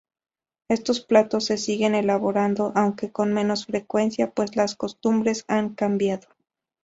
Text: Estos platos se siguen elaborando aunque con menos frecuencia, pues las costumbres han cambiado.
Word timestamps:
Estos 0.67 1.01
platos 1.01 1.45
se 1.45 1.57
siguen 1.59 1.93
elaborando 1.93 2.71
aunque 2.73 3.11
con 3.11 3.31
menos 3.33 3.67
frecuencia, 3.67 4.31
pues 4.31 4.55
las 4.55 4.75
costumbres 4.75 5.45
han 5.47 5.75
cambiado. 5.75 6.27